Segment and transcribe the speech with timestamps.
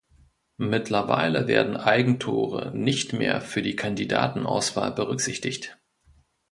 [0.57, 5.77] Mittlerweile werden Eigentore nicht mehr für die Kandidatenauswahl berücksichtigt.